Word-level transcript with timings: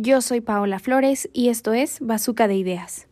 Yo 0.00 0.20
soy 0.20 0.40
Paola 0.40 0.78
Flores 0.78 1.28
y 1.32 1.48
esto 1.48 1.72
es 1.72 1.98
Bazooka 1.98 2.46
de 2.46 2.54
Ideas. 2.54 3.07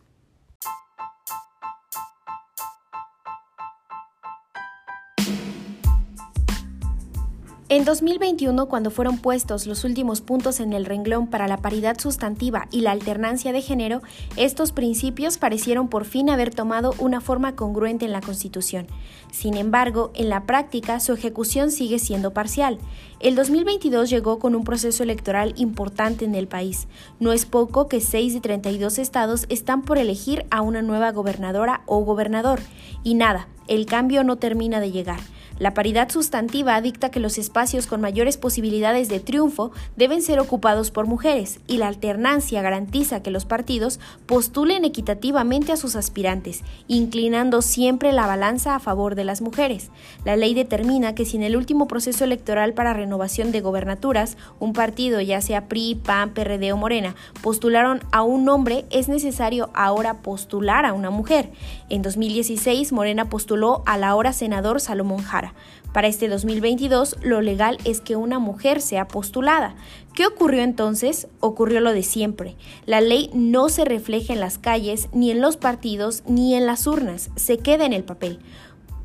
En 7.69 7.83
2021, 7.83 8.67
cuando 8.67 8.91
fueron 8.91 9.17
puestos 9.17 9.67
los 9.67 9.83
últimos 9.83 10.21
puntos 10.21 10.61
en 10.61 10.71
el 10.71 10.85
renglón 10.85 11.27
para 11.27 11.49
la 11.49 11.57
paridad 11.57 11.99
sustantiva 11.99 12.69
y 12.71 12.79
la 12.79 12.91
alternancia 12.91 13.51
de 13.51 13.61
género, 13.61 14.01
estos 14.37 14.71
principios 14.71 15.37
parecieron 15.37 15.89
por 15.89 16.05
fin 16.05 16.29
haber 16.29 16.55
tomado 16.55 16.93
una 16.97 17.19
forma 17.19 17.57
congruente 17.57 18.05
en 18.05 18.13
la 18.13 18.21
Constitución. 18.21 18.87
Sin 19.33 19.57
embargo, 19.57 20.11
en 20.15 20.29
la 20.29 20.45
práctica 20.45 21.01
su 21.01 21.11
ejecución 21.11 21.69
sigue 21.69 21.99
siendo 21.99 22.31
parcial. 22.31 22.77
El 23.19 23.35
2022 23.35 24.09
llegó 24.09 24.39
con 24.39 24.55
un 24.55 24.63
proceso 24.63 25.03
electoral 25.03 25.53
importante 25.57 26.23
en 26.23 26.35
el 26.35 26.47
país. 26.47 26.87
No 27.19 27.33
es 27.33 27.45
poco 27.45 27.89
que 27.89 27.99
6 27.99 28.35
de 28.35 28.39
32 28.39 28.97
estados 28.97 29.45
están 29.49 29.81
por 29.81 29.97
elegir 29.97 30.45
a 30.51 30.61
una 30.61 30.81
nueva 30.81 31.11
gobernadora 31.11 31.81
o 31.85 31.99
gobernador. 32.05 32.61
Y 33.03 33.15
nada, 33.15 33.49
el 33.67 33.85
cambio 33.85 34.23
no 34.23 34.37
termina 34.37 34.79
de 34.79 34.93
llegar. 34.93 35.19
La 35.59 35.73
paridad 35.73 36.09
sustantiva 36.09 36.79
dicta 36.81 37.09
que 37.09 37.19
los 37.19 37.39
espacios 37.39 37.87
con 37.87 37.99
mayores 37.99 38.37
posibilidades 38.37 39.09
de 39.09 39.19
triunfo 39.19 39.71
deben 39.95 40.21
ser 40.21 40.39
ocupados 40.39 40.91
por 40.91 41.07
mujeres 41.07 41.59
y 41.67 41.77
la 41.77 41.87
alternancia 41.87 42.61
garantiza 42.61 43.23
que 43.23 43.31
los 43.31 43.45
partidos 43.45 43.99
postulen 44.27 44.85
equitativamente 44.85 45.71
a 45.71 45.77
sus 45.77 45.95
aspirantes, 45.95 46.63
inclinando 46.87 47.63
siempre 47.63 48.11
la 48.11 48.27
balanza 48.27 48.75
a 48.75 48.79
favor 48.79 49.15
de 49.15 49.23
las 49.23 49.41
mujeres. 49.41 49.89
La 50.25 50.35
ley 50.35 50.53
determina 50.53 51.15
que 51.15 51.25
si 51.25 51.37
en 51.37 51.43
el 51.43 51.57
último 51.57 51.87
proceso 51.87 52.23
electoral 52.23 52.73
para 52.73 52.93
renovación 52.93 53.51
de 53.51 53.61
gobernaturas 53.61 54.37
un 54.59 54.73
partido, 54.73 55.21
ya 55.21 55.41
sea 55.41 55.67
PRI, 55.67 55.95
PAN, 55.95 56.35
PRD 56.35 56.71
o 56.71 56.77
Morena, 56.77 57.15
postularon 57.41 58.01
a 58.11 58.21
un 58.21 58.47
hombre, 58.47 58.85
es 58.91 59.09
necesario 59.09 59.71
ahora 59.73 60.21
postular 60.21 60.85
a 60.85 60.93
una 60.93 61.09
mujer. 61.09 61.49
En 61.89 62.03
2016, 62.03 62.91
Morena 62.91 63.29
postuló 63.29 63.81
al 63.87 64.03
ahora 64.03 64.33
senador 64.33 64.81
Salomón 64.81 65.23
Jara. 65.23 65.46
Para 65.93 66.07
este 66.07 66.27
2022, 66.27 67.17
lo 67.21 67.41
legal 67.41 67.77
es 67.83 68.01
que 68.01 68.15
una 68.15 68.39
mujer 68.39 68.81
sea 68.81 69.07
postulada. 69.07 69.75
¿Qué 70.13 70.25
ocurrió 70.25 70.61
entonces? 70.61 71.27
Ocurrió 71.39 71.79
lo 71.79 71.93
de 71.93 72.03
siempre. 72.03 72.55
La 72.85 73.01
ley 73.01 73.29
no 73.33 73.69
se 73.69 73.85
refleja 73.85 74.33
en 74.33 74.39
las 74.39 74.57
calles, 74.57 75.09
ni 75.13 75.31
en 75.31 75.41
los 75.41 75.57
partidos, 75.57 76.23
ni 76.27 76.55
en 76.55 76.65
las 76.65 76.87
urnas, 76.87 77.29
se 77.35 77.57
queda 77.57 77.85
en 77.85 77.93
el 77.93 78.03
papel. 78.03 78.39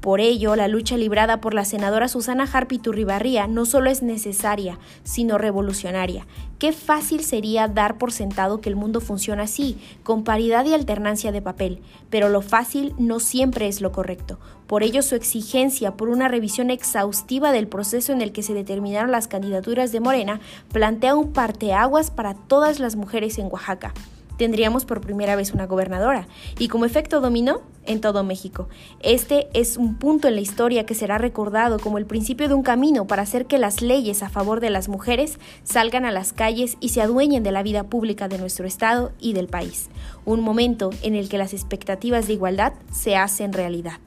Por 0.03 0.20
ello, 0.20 0.56
la 0.56 0.67
lucha 0.67 0.97
librada 0.97 1.41
por 1.41 1.55
la 1.55 1.64
senadora 1.64 2.08
Susana 2.08 2.48
Harpi 2.53 2.78
Turribarría 2.78 3.47
no 3.47 3.64
solo 3.64 3.89
es 3.89 4.03
necesaria, 4.03 4.81
sino 5.05 5.39
revolucionaria. 5.39 6.27
Qué 6.58 6.72
fácil 6.72 7.22
sería 7.22 7.69
dar 7.69 7.98
por 7.98 8.11
sentado 8.11 8.61
que 8.61 8.69
el 8.69 8.75
mundo 8.75 9.00
funciona 9.00 9.45
así, 9.45 9.78
con 10.03 10.25
paridad 10.25 10.64
y 10.64 10.75
alternancia 10.75 11.30
de 11.30 11.41
papel, 11.41 11.83
pero 12.11 12.28
lo 12.28 12.42
fácil 12.42 12.97
no 12.98 13.20
siempre 13.20 13.69
es 13.69 13.80
lo 13.80 13.92
correcto. 13.92 14.41
Por 14.67 14.83
ello, 14.83 15.03
su 15.03 15.14
exigencia 15.14 15.97
por 15.97 16.08
una 16.08 16.27
revisión 16.27 16.70
exhaustiva 16.70 17.53
del 17.53 17.69
proceso 17.69 18.12
en 18.12 18.23
el 18.23 18.33
que 18.33 18.42
se 18.42 18.55
determinaron 18.55 19.12
las 19.12 19.28
candidaturas 19.28 19.92
de 19.92 20.00
Morena 20.00 20.41
plantea 20.73 21.14
un 21.14 21.33
parteaguas 21.33 22.11
para 22.11 22.34
todas 22.34 22.80
las 22.80 22.97
mujeres 22.97 23.39
en 23.39 23.47
Oaxaca 23.47 23.95
tendríamos 24.43 24.85
por 24.85 25.01
primera 25.01 25.37
vez 25.37 25.53
una 25.53 25.69
gobernadora 25.69 26.27
y 26.59 26.67
como 26.67 26.85
efecto 26.85 27.21
dominó 27.21 27.61
en 27.87 28.01
todo 28.01 28.25
México. 28.25 28.69
Este 28.98 29.47
es 29.55 29.77
un 29.77 29.95
punto 29.95 30.27
en 30.27 30.35
la 30.35 30.41
historia 30.41 30.85
que 30.85 30.97
será 30.97 31.17
recordado 31.17 31.79
como 31.79 31.97
el 31.97 32.07
principio 32.07 32.48
de 32.48 32.55
un 32.55 32.65
camino 32.65 33.07
para 33.07 33.23
hacer 33.23 33.47
que 33.47 33.59
las 33.59 33.83
leyes 33.83 34.20
a 34.25 34.31
favor 34.31 34.59
de 34.59 34.70
las 34.70 34.89
mujeres 34.89 35.39
salgan 35.63 36.05
a 36.05 36.11
las 36.11 36.33
calles 36.33 36.77
y 36.81 36.89
se 36.89 37.03
adueñen 37.03 37.45
de 37.45 37.53
la 37.53 37.63
vida 37.63 37.85
pública 37.85 38.27
de 38.27 38.39
nuestro 38.39 38.67
Estado 38.67 39.13
y 39.20 39.33
del 39.33 39.47
país. 39.47 39.91
Un 40.25 40.41
momento 40.41 40.91
en 41.03 41.15
el 41.15 41.29
que 41.29 41.39
las 41.39 41.53
expectativas 41.53 42.27
de 42.27 42.33
igualdad 42.33 42.73
se 42.91 43.15
hacen 43.15 43.53
realidad. 43.53 44.01